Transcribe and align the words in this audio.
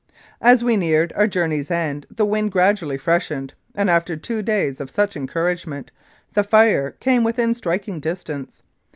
As 0.41 0.63
we 0.63 0.77
neared 0.77 1.13
our 1.15 1.27
journey's 1.27 1.69
end 1.69 2.07
the 2.09 2.25
wind 2.25 2.51
gradually 2.51 2.97
freshened, 2.97 3.53
and 3.75 3.87
after 3.87 4.17
two 4.17 4.41
days 4.41 4.79
of 4.79 4.89
such 4.89 5.15
encouragement 5.15 5.91
the 6.33 6.43
fire 6.43 6.93
came 6.99 7.23
within 7.23 7.53
striking 7.53 7.99
distance. 7.99 8.63